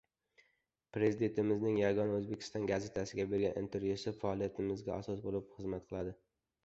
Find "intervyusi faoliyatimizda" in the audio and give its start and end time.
3.63-4.97